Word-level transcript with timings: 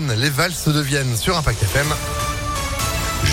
Les 0.00 0.28
valses 0.28 0.66
deviennent 0.66 1.16
sur 1.16 1.38
Impact 1.38 1.62
FM. 1.62 1.86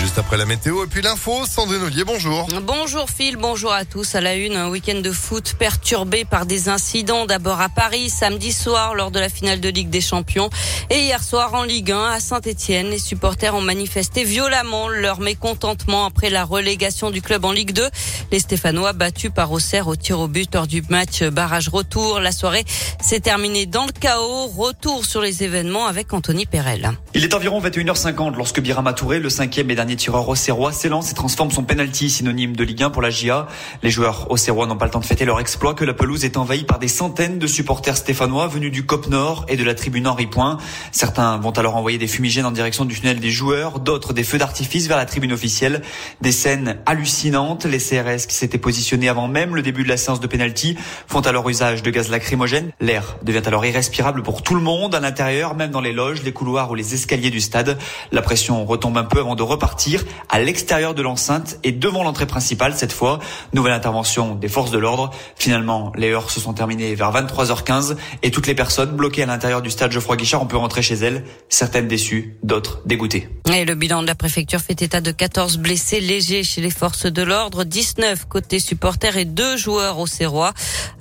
Juste 0.02 0.18
après 0.18 0.36
la 0.36 0.46
météo 0.46 0.82
et 0.82 0.88
puis 0.88 1.00
l'info, 1.00 1.46
Sandrine 1.46 1.80
Ollier, 1.84 2.02
bonjour. 2.02 2.48
Bonjour 2.64 3.08
Phil, 3.08 3.36
bonjour 3.36 3.72
à 3.72 3.84
tous. 3.84 4.16
À 4.16 4.20
la 4.20 4.34
une, 4.34 4.56
un 4.56 4.68
week-end 4.68 5.00
de 5.00 5.12
foot 5.12 5.54
perturbé 5.56 6.24
par 6.24 6.44
des 6.44 6.68
incidents. 6.68 7.24
D'abord 7.24 7.60
à 7.60 7.68
Paris, 7.68 8.10
samedi 8.10 8.50
soir, 8.50 8.96
lors 8.96 9.12
de 9.12 9.20
la 9.20 9.28
finale 9.28 9.60
de 9.60 9.68
Ligue 9.68 9.90
des 9.90 10.00
Champions. 10.00 10.50
Et 10.90 11.02
hier 11.02 11.22
soir 11.22 11.54
en 11.54 11.62
Ligue 11.62 11.92
1, 11.92 12.04
à 12.04 12.18
Saint-Etienne, 12.18 12.90
les 12.90 12.98
supporters 12.98 13.54
ont 13.54 13.60
manifesté 13.60 14.24
violemment 14.24 14.88
leur 14.88 15.20
mécontentement 15.20 16.04
après 16.04 16.30
la 16.30 16.44
relégation 16.44 17.12
du 17.12 17.22
club 17.22 17.44
en 17.44 17.52
Ligue 17.52 17.72
2. 17.72 17.88
Les 18.32 18.40
Stéphanois 18.40 18.94
battus 18.94 19.30
par 19.32 19.52
Auxerre 19.52 19.86
au 19.86 19.94
tir 19.94 20.18
au 20.18 20.26
but 20.26 20.52
lors 20.52 20.66
du 20.66 20.82
match 20.88 21.22
barrage 21.22 21.68
retour. 21.68 22.18
La 22.18 22.32
soirée 22.32 22.64
s'est 23.00 23.20
terminée 23.20 23.66
dans 23.66 23.86
le 23.86 23.92
chaos. 23.92 24.48
Retour 24.48 25.06
sur 25.06 25.22
les 25.22 25.44
événements 25.44 25.86
avec 25.86 26.12
Anthony 26.12 26.44
Perel. 26.44 26.90
Il 27.14 27.22
est 27.22 27.34
environ 27.34 27.60
21h50 27.60 28.34
lorsque 28.36 28.60
Birama 28.60 28.94
Touré, 28.94 29.20
le 29.20 29.30
cinquième 29.30 29.70
et 29.70 29.76
dernier 29.76 29.91
tireur 29.96 30.28
auxerrois, 30.28 30.72
s'élance 30.72 31.10
et 31.10 31.14
transforme 31.14 31.50
son 31.50 31.64
penalty 31.64 32.10
synonyme 32.10 32.56
de 32.56 32.64
Ligue 32.64 32.82
1 32.82 32.90
pour 32.90 33.02
la 33.02 33.10
GIA. 33.10 33.46
Les 33.82 33.90
joueurs 33.90 34.30
auxerrois 34.30 34.66
n'ont 34.66 34.76
pas 34.76 34.86
le 34.86 34.90
temps 34.90 35.00
de 35.00 35.04
fêter 35.04 35.24
leur 35.24 35.40
exploit 35.40 35.74
que 35.74 35.84
la 35.84 35.94
pelouse 35.94 36.24
est 36.24 36.36
envahie 36.36 36.64
par 36.64 36.78
des 36.78 36.88
centaines 36.88 37.38
de 37.38 37.46
supporters 37.46 37.96
stéphanois 37.96 38.46
venus 38.46 38.72
du 38.72 38.86
COP 38.86 39.08
Nord 39.08 39.44
et 39.48 39.56
de 39.56 39.64
la 39.64 39.74
tribune 39.74 40.06
Henri 40.06 40.26
Point. 40.26 40.58
Certains 40.92 41.36
vont 41.38 41.50
alors 41.50 41.76
envoyer 41.76 41.98
des 41.98 42.06
fumigènes 42.06 42.46
en 42.46 42.50
direction 42.50 42.84
du 42.84 42.98
tunnel 42.98 43.20
des 43.20 43.30
joueurs, 43.30 43.80
d'autres 43.80 44.12
des 44.12 44.24
feux 44.24 44.38
d'artifice 44.38 44.86
vers 44.88 44.96
la 44.96 45.06
tribune 45.06 45.32
officielle. 45.32 45.82
Des 46.20 46.32
scènes 46.32 46.78
hallucinantes. 46.86 47.64
Les 47.64 47.78
CRS 47.78 48.26
qui 48.26 48.34
s'étaient 48.34 48.58
positionnés 48.58 49.08
avant 49.08 49.28
même 49.28 49.54
le 49.56 49.62
début 49.62 49.82
de 49.82 49.88
la 49.88 49.96
séance 49.96 50.20
de 50.20 50.26
penalty 50.26 50.76
font 51.06 51.20
alors 51.20 51.48
usage 51.48 51.82
de 51.82 51.90
gaz 51.90 52.08
lacrymogène. 52.08 52.70
L'air 52.80 53.16
devient 53.22 53.42
alors 53.46 53.64
irrespirable 53.66 54.22
pour 54.22 54.42
tout 54.42 54.54
le 54.54 54.60
monde 54.60 54.94
à 54.94 55.00
l'intérieur, 55.00 55.54
même 55.54 55.70
dans 55.70 55.80
les 55.80 55.92
loges, 55.92 56.22
les 56.22 56.32
couloirs 56.32 56.70
ou 56.70 56.74
les 56.74 56.94
escaliers 56.94 57.30
du 57.30 57.40
stade. 57.40 57.78
La 58.10 58.22
pression 58.22 58.64
retombe 58.64 58.96
un 58.96 59.04
peu 59.04 59.20
avant 59.20 59.34
de 59.34 59.42
repartir 59.42 59.81
à 60.28 60.40
l'extérieur 60.40 60.94
de 60.94 61.02
l'enceinte 61.02 61.58
et 61.62 61.72
devant 61.72 62.02
l'entrée 62.02 62.26
principale 62.26 62.74
cette 62.74 62.92
fois. 62.92 63.18
Nouvelle 63.52 63.72
intervention 63.72 64.34
des 64.34 64.48
forces 64.48 64.70
de 64.70 64.78
l'ordre. 64.78 65.10
Finalement, 65.36 65.92
les 65.96 66.10
heures 66.10 66.30
se 66.30 66.40
sont 66.40 66.52
terminées 66.52 66.94
vers 66.94 67.12
23h15 67.12 67.96
et 68.22 68.30
toutes 68.30 68.46
les 68.46 68.54
personnes 68.54 68.90
bloquées 68.90 69.22
à 69.22 69.26
l'intérieur 69.26 69.62
du 69.62 69.70
stade 69.70 69.92
Geoffroy 69.92 70.16
Guichard 70.16 70.42
ont 70.42 70.46
pu 70.46 70.56
rentrer 70.56 70.82
chez 70.82 70.94
elles. 70.94 71.24
Certaines 71.48 71.88
déçues, 71.88 72.36
d'autres 72.42 72.80
dégoûtées. 72.86 73.28
Et 73.52 73.64
le 73.64 73.74
bilan 73.74 74.02
de 74.02 74.06
la 74.06 74.14
préfecture 74.14 74.60
fait 74.60 74.80
état 74.82 75.00
de 75.00 75.10
14 75.10 75.58
blessés 75.58 76.00
légers 76.00 76.42
chez 76.42 76.60
les 76.60 76.70
forces 76.70 77.06
de 77.06 77.22
l'ordre, 77.22 77.64
19 77.64 78.26
côté 78.28 78.60
supporters 78.60 79.16
et 79.16 79.24
deux 79.24 79.56
joueurs 79.56 79.98
au 79.98 80.06
Serrois. 80.06 80.52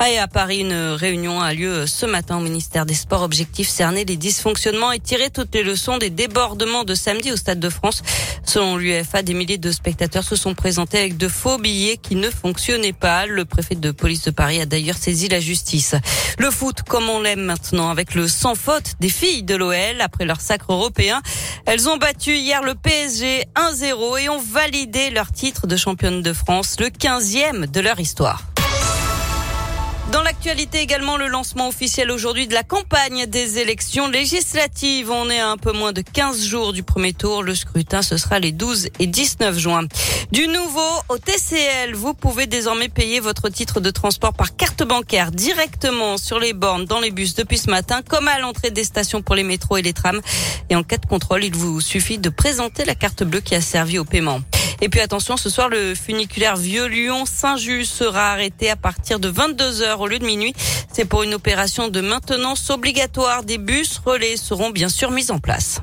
Et 0.10 0.18
à 0.18 0.28
Paris, 0.28 0.60
une 0.60 0.73
réunion 0.73 1.40
a 1.40 1.54
lieu 1.54 1.86
ce 1.86 2.06
matin 2.06 2.38
au 2.38 2.42
ministère 2.42 2.86
des 2.86 2.94
Sports. 2.94 3.22
Objectif 3.22 3.70
cerner 3.70 4.04
les 4.06 4.18
dysfonctionnements 4.18 4.92
et 4.92 5.00
tirer 5.00 5.30
toutes 5.30 5.54
les 5.54 5.64
leçons 5.64 5.98
des 5.98 6.10
débordements 6.10 6.84
de 6.84 6.95
samedi 6.95 7.32
au 7.32 7.36
Stade 7.36 7.60
de 7.60 7.70
France. 7.70 8.04
Selon 8.44 8.70
l'UFA, 8.77 9.22
des 9.22 9.33
milliers 9.33 9.58
de 9.58 9.72
spectateurs 9.72 10.23
se 10.23 10.36
sont 10.36 10.53
présentés 10.53 10.97
avec 10.97 11.17
de 11.17 11.27
faux 11.27 11.58
billets 11.58 11.97
qui 11.97 12.16
ne 12.16 12.30
fonctionnaient 12.30 12.94
pas. 12.94 13.25
Le 13.25 13.45
préfet 13.45 13.75
de 13.75 13.91
police 13.91 14.23
de 14.23 14.31
Paris 14.31 14.61
a 14.61 14.66
d'ailleurs 14.66 14.97
saisi 14.97 15.27
la 15.27 15.39
justice. 15.39 15.95
Le 16.38 16.50
foot, 16.52 16.81
comme 16.88 17.09
on 17.09 17.22
l'aime 17.22 17.42
maintenant, 17.42 17.89
avec 17.89 18.16
le 18.16 18.27
sans 18.27 18.55
faute 18.55 18.94
des 18.99 19.09
filles 19.09 19.44
de 19.44 19.55
l'OL 19.55 20.02
après 20.02 20.25
leur 20.25 20.42
sacre 20.42 20.72
européen. 20.73 21.22
Elles 21.66 21.89
ont 21.89 21.97
battu 21.97 22.36
hier 22.36 22.64
le 22.64 22.75
PSG 22.75 23.45
1-0 23.55 24.19
et 24.22 24.30
ont 24.30 24.42
validé 24.42 25.09
leur 25.09 25.31
titre 25.31 25.67
de 25.67 25.75
championne 25.75 26.22
de 26.22 26.33
France, 26.33 26.77
le 26.80 26.88
15e 26.88 27.69
de 27.69 27.80
leur 27.80 27.99
histoire. 27.99 28.51
Dans 30.12 30.23
l'actualité 30.23 30.80
également, 30.80 31.16
le 31.16 31.28
lancement 31.28 31.70
officiel 31.70 32.12
aujourd'hui 32.12 32.45
de 32.45 32.54
la 32.54 32.64
campagne 32.64 33.28
des 33.28 33.59
élections 33.59 34.09
législatives. 34.09 35.09
On 35.09 35.30
est 35.30 35.40
à 35.40 35.48
un 35.48 35.56
peu 35.56 35.72
moins 35.72 35.94
de 35.94 36.02
15 36.02 36.44
jours 36.44 36.73
du 36.73 36.84
premier 36.84 37.14
tour. 37.14 37.44
Le 37.44 37.56
scrutin, 37.56 38.02
ce 38.02 38.17
sera 38.17 38.38
les 38.39 38.52
12 38.52 38.89
et 39.00 39.08
19 39.08 39.58
juin. 39.58 39.84
Du 40.34 40.50
nouveau 40.50 40.89
au 41.08 41.17
TCL, 41.17 41.95
vous 41.95 42.14
pouvez 42.14 42.45
désormais 42.45 42.89
payer 42.89 43.22
votre 43.22 43.48
titre 43.48 43.80
de 43.80 43.89
transport 43.89 44.33
par 44.33 44.58
carte 44.58 44.83
bancaire 44.83 45.32
directement 45.32 46.17
sur 46.17 46.39
les 46.39 46.52
bornes 46.52 46.83
dans 46.83 46.99
les 46.99 47.11
bus 47.11 47.33
depuis 47.36 47.58
ce 47.58 47.70
matin, 47.70 48.02
comme 48.05 48.28
à 48.28 48.38
l'entrée 48.39 48.72
des 48.72 48.83
stations 48.83 49.22
pour 49.22 49.36
les 49.36 49.43
métros 49.43 49.78
et 49.78 49.82
les 49.82 49.93
trams. 49.93 50.20
Et 50.70 50.76
en 50.76 50.83
cas 50.83 50.98
de 50.98 51.05
contrôle, 51.05 51.45
il 51.45 51.55
vous 51.55 51.80
suffit 51.80 52.17
de 52.17 52.30
présenter 52.30 52.83
la 52.83 52.95
carte 52.95 53.23
bleue 53.23 53.39
qui 53.39 53.55
a 53.55 53.61
servi 53.61 53.98
au 53.98 54.04
paiement. 54.04 54.42
Et 54.83 54.89
puis 54.89 54.99
attention, 54.99 55.37
ce 55.37 55.49
soir, 55.49 55.69
le 55.69 55.93
funiculaire 55.93 56.55
Vieux-Lyon-Saint-Just 56.55 57.93
sera 57.93 58.31
arrêté 58.31 58.67
à 58.67 58.75
partir 58.75 59.19
de 59.19 59.31
22h 59.31 59.97
au 59.97 60.08
lieu 60.08 60.17
de 60.17 60.25
minuit. 60.25 60.55
C'est 60.92 61.05
pour 61.05 61.21
une 61.21 61.36
opération 61.36 61.87
de 61.87 62.02
maintenance 62.02 62.67
obligatoire. 62.71 63.43
Des 63.43 63.59
bus 63.59 64.02
relais 64.03 64.37
seront 64.37 64.71
bien 64.71 64.89
sûr 64.89 65.11
mis 65.11 65.30
en 65.30 65.37
place. 65.37 65.80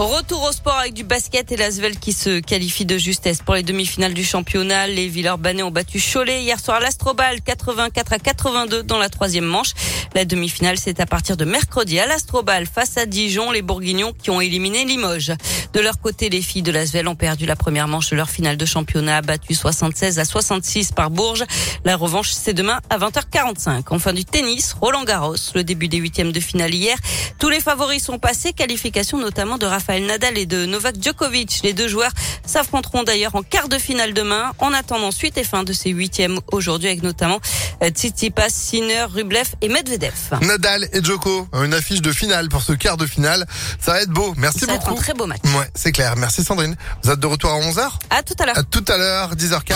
Retour 0.00 0.44
au 0.44 0.52
sport 0.52 0.78
avec 0.78 0.94
du 0.94 1.04
basket 1.04 1.52
et 1.52 1.58
l'Asvel 1.58 1.98
qui 1.98 2.14
se 2.14 2.40
qualifie 2.40 2.86
de 2.86 2.96
justesse 2.96 3.42
pour 3.42 3.54
les 3.54 3.62
demi-finales 3.62 4.14
du 4.14 4.24
championnat. 4.24 4.86
Les 4.86 5.08
Villeurbanais 5.08 5.62
ont 5.62 5.70
battu 5.70 6.00
Cholet 6.00 6.42
hier 6.42 6.58
soir 6.58 6.80
l'Astrobal 6.80 7.42
84 7.42 8.14
à 8.14 8.18
82 8.18 8.82
dans 8.82 8.96
la 8.96 9.10
troisième 9.10 9.44
manche. 9.44 9.72
La 10.14 10.24
demi-finale, 10.24 10.76
c'est 10.76 10.98
à 10.98 11.06
partir 11.06 11.36
de 11.36 11.44
mercredi 11.44 12.00
à 12.00 12.06
l'Astrobal 12.06 12.66
face 12.66 12.96
à 12.96 13.06
Dijon, 13.06 13.52
les 13.52 13.62
Bourguignons 13.62 14.12
qui 14.12 14.30
ont 14.30 14.40
éliminé 14.40 14.84
Limoges. 14.84 15.32
De 15.72 15.78
leur 15.78 16.00
côté, 16.00 16.28
les 16.28 16.42
filles 16.42 16.62
de 16.62 16.72
l'Asvel 16.72 17.06
ont 17.06 17.14
perdu 17.14 17.46
la 17.46 17.54
première 17.54 17.86
manche 17.86 18.10
de 18.10 18.16
leur 18.16 18.28
finale 18.28 18.56
de 18.56 18.64
championnat, 18.66 19.22
battu 19.22 19.54
76 19.54 20.18
à 20.18 20.24
66 20.24 20.90
par 20.90 21.10
Bourges. 21.10 21.44
La 21.84 21.96
revanche, 21.96 22.32
c'est 22.32 22.54
demain 22.54 22.80
à 22.90 22.98
20h45. 22.98 23.84
Enfin 23.90 24.12
du 24.12 24.24
tennis, 24.24 24.72
Roland 24.72 25.04
Garros, 25.04 25.36
le 25.54 25.62
début 25.62 25.86
des 25.86 25.98
huitièmes 25.98 26.32
de 26.32 26.40
finale 26.40 26.74
hier. 26.74 26.96
Tous 27.38 27.48
les 27.48 27.60
favoris 27.60 28.02
sont 28.02 28.18
passés, 28.18 28.52
qualification 28.52 29.16
notamment 29.16 29.58
de 29.58 29.66
Rafael 29.66 30.04
Nadal 30.06 30.38
et 30.38 30.46
de 30.46 30.66
Novak 30.66 30.96
Djokovic. 31.00 31.60
Les 31.62 31.72
deux 31.72 31.88
joueurs 31.88 32.12
s'affronteront 32.44 33.04
d'ailleurs 33.04 33.36
en 33.36 33.42
quart 33.42 33.68
de 33.68 33.78
finale 33.78 34.12
demain. 34.12 34.50
En 34.58 34.72
attendant 34.72 35.12
suite 35.12 35.38
et 35.38 35.44
fin 35.44 35.62
de 35.62 35.72
ces 35.72 35.90
huitièmes 35.90 36.40
aujourd'hui 36.50 36.88
avec 36.88 37.04
notamment 37.04 37.38
euh, 37.84 37.90
Tsitsipas, 37.90 38.50
Sinner, 38.50 39.04
Rublev 39.08 39.46
et 39.60 39.68
Medvedev. 39.68 39.99
Nadal 40.42 40.88
et 40.92 41.02
Djoko, 41.02 41.48
une 41.62 41.74
affiche 41.74 42.02
de 42.02 42.12
finale 42.12 42.48
pour 42.48 42.62
ce 42.62 42.72
quart 42.72 42.96
de 42.96 43.06
finale. 43.06 43.46
Ça 43.80 43.92
va 43.92 44.02
être 44.02 44.10
beau. 44.10 44.34
Merci 44.36 44.60
Ça 44.60 44.66
va 44.66 44.72
beaucoup. 44.78 44.90
être 44.92 44.98
un 44.98 45.02
très 45.02 45.14
beau 45.14 45.26
match. 45.26 45.40
Ouais, 45.44 45.68
c'est 45.74 45.92
clair. 45.92 46.16
Merci 46.16 46.42
Sandrine. 46.44 46.76
Vous 47.02 47.10
êtes 47.10 47.20
de 47.20 47.26
retour 47.26 47.50
à 47.50 47.58
11h 47.60 47.88
À 48.10 48.22
tout 48.22 48.34
à 48.38 48.46
l'heure. 48.46 48.58
À 48.58 48.62
tout 48.62 48.84
à 48.88 48.96
l'heure, 48.96 49.34
10h04. 49.36 49.74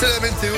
C'est 0.00 0.08
la 0.08 0.20
météo. 0.20 0.56